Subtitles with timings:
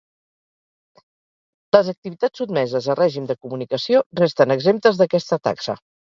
[1.75, 5.77] Les activitats sotmeses a règim de comunicació resten exemptes d'aquesta taxa.